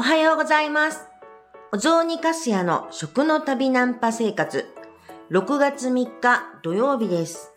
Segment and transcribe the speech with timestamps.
[0.00, 1.08] おはようございます。
[1.72, 4.64] お雑煮かすやの食の旅ナンパ生活。
[5.30, 7.52] 6月3日土曜日です。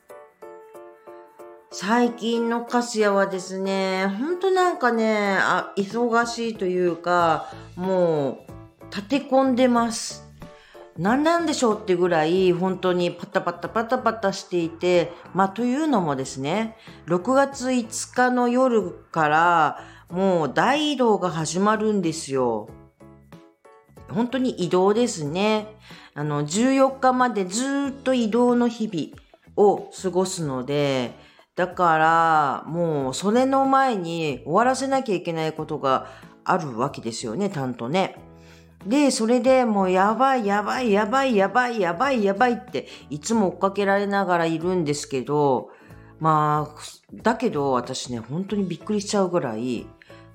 [1.71, 10.29] 最近のかすやはですね、ほんとなんかね、あ、忙しいというか、もう、立て込んでます。
[10.97, 16.75] 何なんでしょうってぐらい、本当にパタパタパタパタしていて、まあというのもですね、
[17.07, 22.69] 6月5日の夜から、もう大移動が始まるんですよ。
[24.11, 25.75] 本当に移動ですね。
[26.13, 29.17] あの、14日までずっと移動の日々
[29.57, 31.15] を過ごすので、
[31.55, 36.05] だから、もうそれの前に終わらせなきゃいけないことが
[36.43, 38.15] あるわけですよね、ちゃんとね。
[38.85, 45.71] で、それでもうやばいやばいやばいやばいやばいやばいっていつも追っかけられながらいるんですけど、
[46.19, 46.81] まあ、
[47.23, 49.87] だけど私ね、本当にびっくりしちゃうぐらい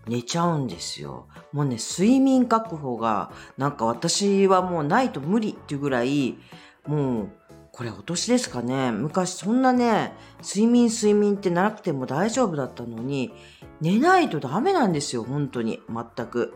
[0.09, 1.29] 寝ちゃうんですよ。
[1.53, 6.39] もうね、睡眠確保がなんか私はもうないと無理っていうぐらい、
[6.87, 7.29] もう
[7.73, 8.91] これお年ですかね。
[8.91, 13.33] 昔そんなね、睡眠睡眠ってなくても大丈夫だったのに、
[13.81, 15.81] 寝ないとダメなんですよ、本当に。
[15.89, 16.55] 全く。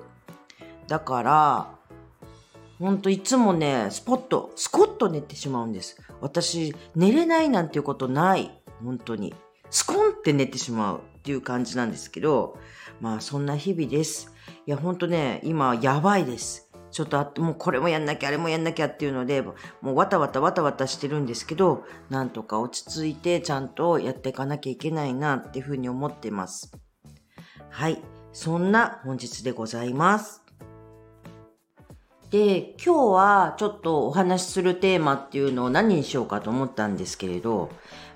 [0.89, 1.75] だから、
[2.81, 5.97] ほんといつもね、スポッと、スコッと寝てしまうんです。
[6.21, 8.51] 私、寝れないなんていうことない。
[8.83, 9.33] 本当に。
[9.71, 12.59] スコンって寝てしまうっていう感じなんですけど、
[13.01, 14.35] まあそんな日々です。
[14.67, 16.69] いや、ほんとね、今やばいです。
[16.91, 26.73] ちょっとあって、もうこれもやんなきゃ、あれもやんなきゃっていうので、もうわたわたわたわたしてるんですけど、なんとか落ち着いてちゃんとやっていかなきゃいけないなっていうふうに思ってます。
[27.71, 28.03] はい。
[28.33, 30.43] そんな本日でございます。
[32.31, 37.71] で、今日はちょっとお話しするテーマっていうのを何にしようかと思ったんですけれど、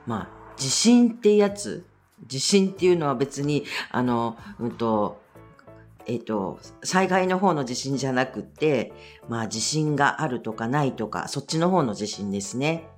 [0.06, 1.86] まあ、地震ってやつ、
[2.25, 5.20] 地震っていうのは別に、あの、うんと、
[6.06, 8.92] えっ、と、災害の方の地震じゃなくて、
[9.28, 12.89] まあ地震があるとかないとか、そっちの方の地震ですね。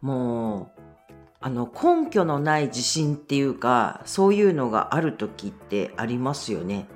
[0.00, 0.82] もう、
[1.40, 6.86] あの、根拠のない地震っていうか、そういうのがある時ってありますよね。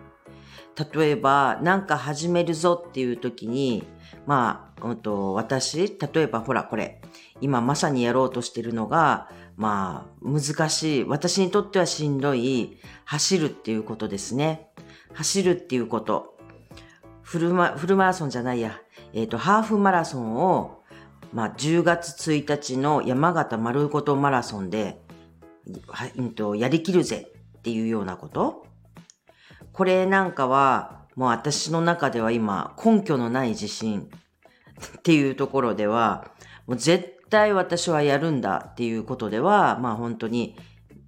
[0.94, 3.86] 例えば、なんか始めるぞっていう時に、
[4.26, 7.00] まあ、うんと、私、例えばほらこれ、
[7.40, 14.68] 今まさにやろうとしてるのが、まあ、難しい、私にとってはしんどい、走るっていうことですね。
[15.14, 16.36] 走るっていうこと。
[17.22, 18.78] フルマ、フルマラソンじゃないや。
[19.14, 20.82] えっ、と、ハーフマラソンを、
[21.32, 25.00] まあ、10月1日の山形丸ごとマラソンで、
[26.16, 28.66] うんと、やりきるぜっていうようなこと。
[29.76, 34.08] これなんかは、もう私の中では今、根拠のない自信
[34.98, 36.30] っていうところでは、
[36.66, 40.56] もう絶対私はやるんだっていうことでは、まあ本当に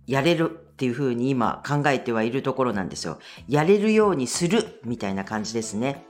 [0.06, 3.18] やれるっていうふうに今考えてはいるところなんですよ。
[3.48, 6.04] やれるようにするみたいな感じですね。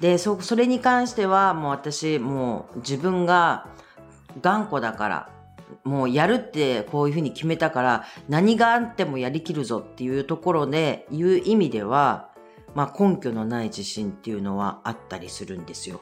[0.00, 3.68] で、そ、それに関してはもう私、もう自分が
[4.42, 5.35] 頑固だから、
[5.84, 12.30] もうやるってこういうふうに決めたから何があってもやりきるぞっていうところで言う意味では、
[12.74, 16.00] まあ根拠のない自信っていうのはあったりするんですよ。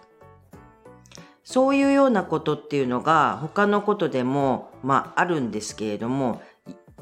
[1.44, 6.42] そういうようなことっていうのが他のことでもまああるんですけれども、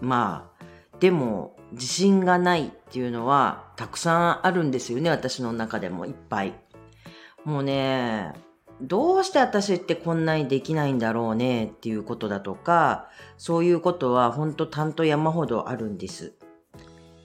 [0.00, 0.64] まあ
[1.00, 6.54] でも自信がないっていうのはたくさんあるんですよね、私の中でもいっぱい。
[7.44, 8.32] もうね、
[8.82, 16.34] どうして私ってこんなにできないんだろうねっていうことだとか、そういうことは本当担当山ほどあるんです。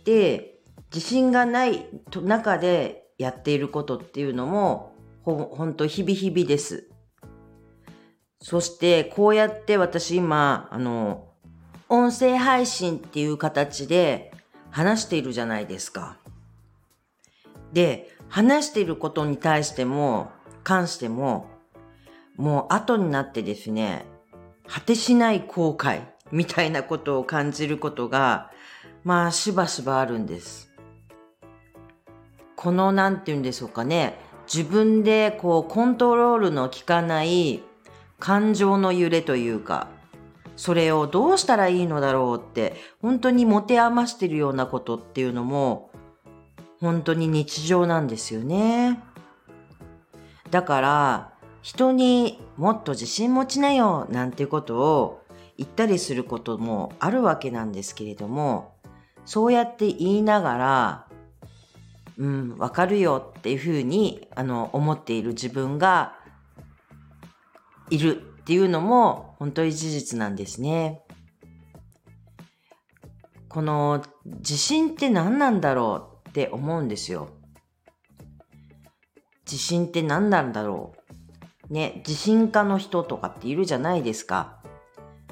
[0.05, 0.59] で、
[0.93, 1.87] 自信がない
[2.21, 6.89] 中でやっていることっていうのも、ほ、本当日々日々です。
[8.39, 11.27] そして、こうやって私今、あの、
[11.89, 14.31] 音声配信っていう形で
[14.69, 16.17] 話しているじゃないですか。
[17.73, 20.31] で、話していることに対しても、
[20.67, 21.47] 関しても、
[22.35, 24.05] もう後になってですね、
[24.67, 26.01] 果てしない後悔
[26.33, 28.51] みたいなことを感じることが、
[29.05, 30.73] まあしばしばあるんです。
[32.57, 34.19] このなんて言うんでしょうかね、
[34.53, 37.63] 自分でこうコントロールの効かない
[38.19, 39.87] 感情の揺れというか、
[40.57, 45.91] それをどうしたらいいのだろうって、本当に持て余してるようなことっていうのも、
[46.81, 49.01] 本当に日常なんですよね。
[50.51, 55.21] だから、人にもっと自信持ちなよなんてことを
[55.57, 58.75] 言ったりすることもあるわけなんですけれども、
[59.25, 61.07] そうやって言いながら、
[62.17, 66.15] うん、わかるよっていうふうに、あの、思っている自分が
[67.89, 71.03] いるっていうのも本当に事実なんですね。
[73.49, 77.29] この自信って何なんだろうって思うんですよ。
[79.49, 80.93] 自信って何なんだろ
[81.69, 81.73] う？
[81.73, 84.57] ね、自信家の人とかっているじゃないですか。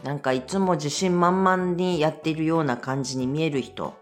[0.03, 3.93] なんかいつも自信満々にやってるような感じに見える人。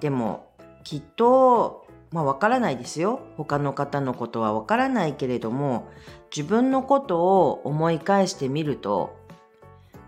[0.00, 0.46] でも、
[0.84, 3.20] きっと、まあわからないですよ。
[3.36, 5.88] 他の方のことはわからないけれども、
[6.34, 9.16] 自分のことを思い返してみると、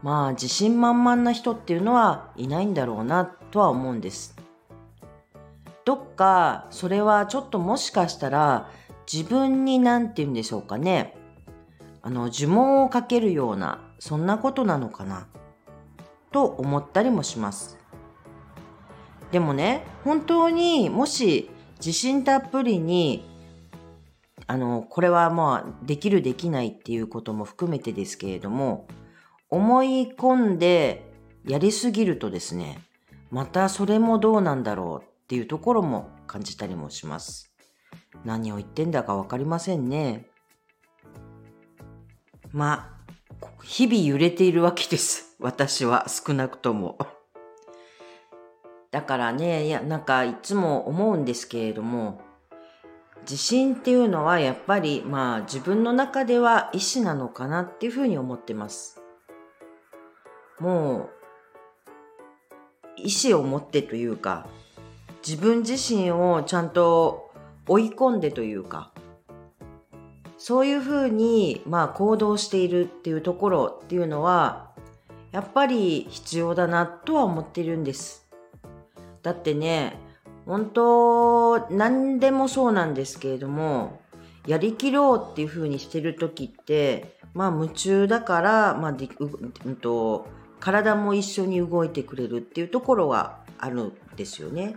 [0.02, 4.34] まあ自信満々な人っていうのはいないんだろうなとは思うんです。
[5.84, 8.70] どっかそれはちょっともしかしたら
[9.12, 11.16] 自分に何て言うんでしょうかね。
[12.02, 15.28] あの呪文をかけるようなそんなことなのかな
[16.32, 17.78] と思ったりもします。
[19.32, 23.30] でもね、本当にもし自信たっぷりに
[24.50, 28.88] あの、これはまあ、できるできないっていうことも含めてですけれども、
[29.48, 31.08] 思い込んで
[31.46, 32.82] やりすぎるとですね、
[33.30, 37.49] またそれもどうなんだろうっていうところも感じたりもします。
[38.24, 40.26] 何を言ってんだかわかりませんね。
[42.52, 42.96] ま
[43.40, 45.36] あ、日々揺れているわけです。
[45.40, 46.98] 私は少なくとも。
[48.90, 52.20] だからね、いや、なんかいつも思うんですけれども、
[53.22, 59.00] 自信っていうのはやっぱりまあ自分の中では意志なのかなっていうふうに思ってます。
[60.58, 61.10] もう、
[62.96, 64.46] 意志を持ってというか、
[65.26, 67.29] 自分自身をちゃんと
[67.70, 68.90] 追い込んでというか、
[70.38, 74.72] そういうふうにまあ行動しているっていうところっていうのは、
[75.30, 78.28] やっぱり必要だなとは思ってるんです。
[79.22, 79.96] だってね、
[80.46, 84.00] 本当、何でもそうなんですけれども、
[84.48, 89.08] やりきろうっていう風にしてる時って、まあ夢中だから、まあで、
[89.64, 90.26] うんと、
[90.58, 94.74] 体も一緒に動いてくれるっていうところはあるんですよね。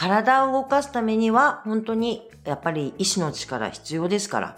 [0.00, 4.56] 体を動かすためには本当にやっぱり意志の力必要ですから。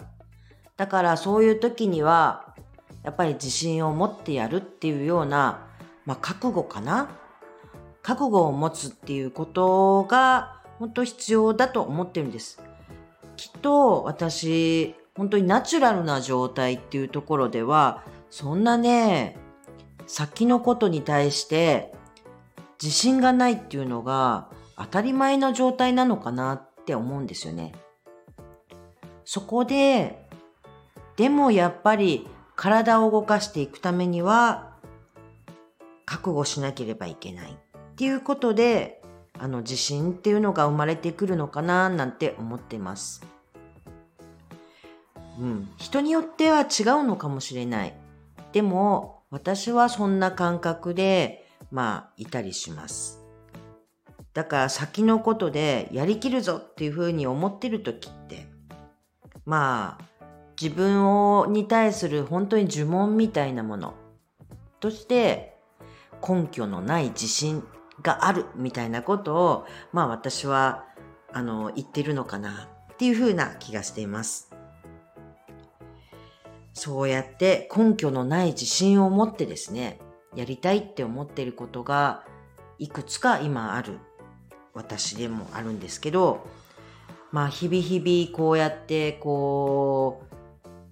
[0.77, 2.55] だからそういう時には
[3.03, 5.67] やっぱり自信を持ってやるっていうような、
[6.05, 7.09] まあ覚悟かな
[8.01, 12.63] 覚悟を持つっていうことが本当必要だと思ってるんです。
[13.35, 19.37] きっと私、本当にナチュラルな状態っていうところでは、そんなね、
[20.07, 21.93] 先のことに対して
[22.81, 24.47] 自信がないっていうのが
[24.77, 27.73] 当たり前の状態なのかなって思うんですよね。
[29.25, 30.27] そこで、
[31.15, 34.73] でもやっぱり体を動かしていくためには
[36.05, 37.51] 覚悟しなければいけない。
[37.51, 39.01] っていうことで、
[39.39, 43.25] あの自信っていうのが生まれてくるのかななんて思ってます。
[45.39, 47.95] うん、人によっては違うのかもしれない。
[48.51, 53.22] でも私はそんな感覚でまあいたりします。
[54.33, 58.47] だから先のことでやりきるぞっていうふうに思ってる時って
[59.45, 60.05] まあ
[60.59, 63.93] 自分をに対する本当に呪文みたいなもの
[64.79, 65.53] として
[66.27, 67.63] 根拠のない自信
[68.01, 70.85] があるみたいなことを、まあ私は、
[71.31, 74.49] あの、言ってるのかなっていうふうな気がしています。
[76.73, 79.99] そうやって根拠のない自信を持ってですね、
[80.35, 82.23] やりたいって思っていることが
[82.79, 83.99] いくつか今ある
[84.73, 86.45] 私でもあるんですけど、
[87.31, 90.23] まあ日々日々こうやってこ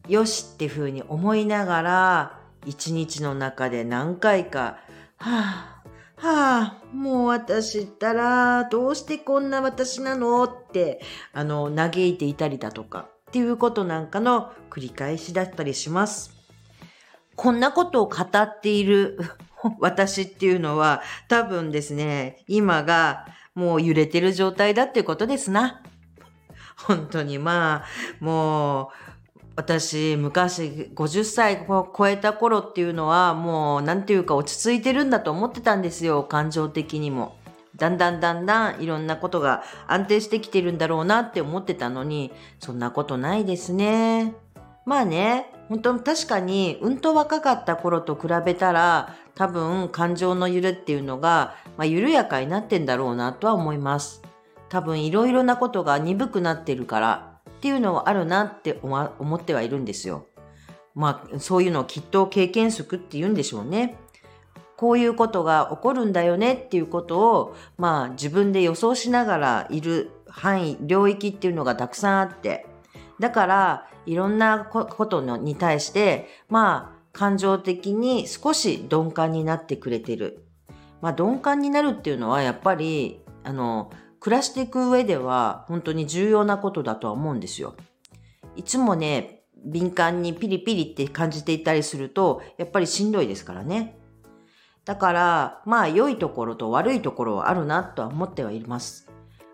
[0.07, 4.77] う、よしっていうふうに思いながら一日の中で何回か、
[5.17, 11.01] はぁ、はあ、もう私ったら、どうしてこんな私なのって、
[11.33, 16.31] あの、嘆いていたりだとか、っていうことなんかの繰り返しだったりします。
[17.35, 19.17] こんなことを語っている
[19.79, 25.81] 私っていうのは、多分ですね、今がもう揺れてる状態だっていうことですな。
[26.87, 28.87] 本当にまあ、もう、
[29.55, 37.35] 私、昔、50歳を超えた頃っていうのは、もう、なんていうか落ち着いてるんだと思ってたんですよ、感情的にも。
[37.75, 44.35] だんだんだんだんいろんなことが安定してきてるんだろうなって思ってたのに、そんなことないですね。
[44.85, 54.21] まあね、本当確かに、うんと若かった頃と比べたら、多分感情の揺れっていうのが、まあ、緩やかになってんだろうなとは思います。
[54.67, 60.25] 多分いろいろなことが鈍くなってるから、っていうのはあるなって思ってはいるんですよ。
[60.93, 63.97] まあ、そういうのをきっと経験則って言うんでしょうね。
[64.75, 72.65] こういうことが起こるんだよねっていうことを、まあ自分で予想しながらいる範囲、領域っていうのがたくさんあって、
[73.21, 80.43] だからいろんなことのに対して、まあ感情的に少し鈍感になってくれてる。
[81.01, 87.75] まあ鈍感になるっていうのはやっぱり、あの、暮らしていく上では本当に重要なことだとは思うんですよ。
[88.55, 93.99] いつもね、敏感にピリピリって感じていたりすると、やっぱりしんどいですからね。
[94.83, 99.11] だから、まあ良いところと悪いところはあるなとは思ってはいます。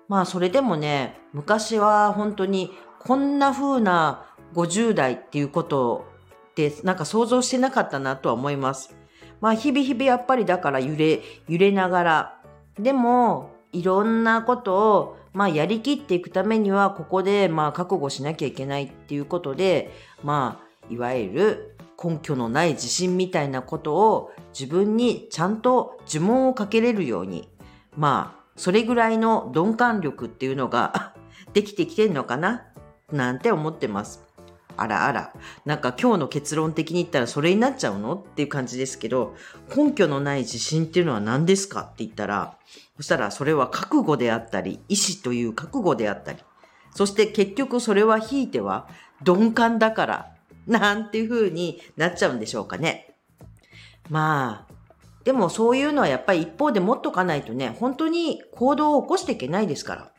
[0.08, 6.06] まあそれでもね、昔は本当にこんな風な50代っていうこと
[6.52, 8.96] ってなんか想像してなかったなとは思います。
[9.42, 12.42] まあ日々日々やっぱりだから揺れ、揺れながら、
[12.80, 19.92] でもいろんなことをまあやりきっていくためにはここでまあ覚悟しなきゃいけないっていうことで、
[20.24, 27.50] まあいわゆる根拠のない自信みたいなことを自分にちゃんと呪文をかけれるように、
[27.96, 31.14] まあそれぐらいの鈍感力っていうのが
[31.54, 32.66] できてきてんのかな。
[33.12, 34.22] なんて思ってます。
[34.76, 35.34] あらあら、
[35.66, 38.16] なんか今日の結論的に言ったらそれになっちゃうの？
[38.16, 39.36] っていう感じですけど、
[39.76, 41.82] 根拠のない自信っていうのは何ですか？
[41.82, 42.58] って言ったら、
[42.98, 46.40] そしたらそれは覚悟であったり、意志という覚悟であったり、
[46.94, 48.88] そして結局それはひいては
[49.26, 50.36] 鈍感だから、
[50.68, 53.16] なんていう風になっちゃうんでしょうかね。
[54.10, 54.74] まあ、
[55.24, 60.12] でもそういうのはやっぱり一方で持っとかないとね、本当に行動を起こしていけないですから。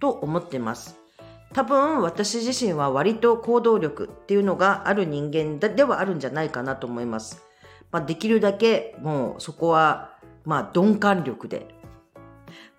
[0.00, 0.96] と思ってます。
[1.54, 7.42] 多分私自身は割と行動力っていうのがある人間ではあるんじゃないかなと思います。
[7.92, 11.68] まあ、できるだけもうそこはまあ鈍感力で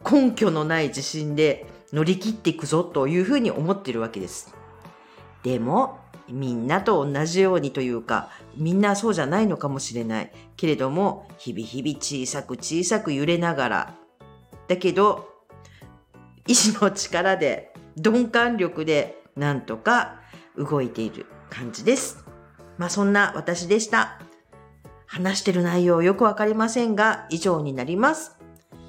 [0.10, 4.54] 根拠のない自信で乗り切っていくぞというふうに思ってるわけです。
[5.42, 13.96] でもみんなと同じようにというかみんなそうじゃないのかもしれないけれども日々日々小さく小さく揺れながら
[14.68, 15.30] だけど
[16.48, 20.20] 意志の力で鈍感力でなんとか
[20.58, 22.26] 動いている感じです。
[22.78, 24.20] まあそんな私でした。
[25.08, 28.38] 話してる内容よくわかりませんが以上になります。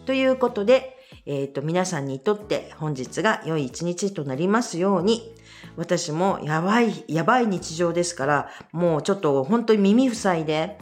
[0.07, 0.97] ということで、
[1.27, 5.35] えっ、ー、と皆さんにとって本日が良い一日となりますように
[5.77, 10.79] 私もやばい、やばい日常ですから、もうちょっと本当に耳塞いで、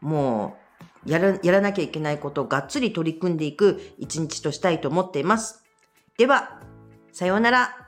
[0.00, 0.56] も
[1.06, 5.64] うやらやらなきゃいけないことをがっつり取り組んでいく一日としたいと思っています。
[6.16, 6.57] では、
[7.12, 7.87] さようなら。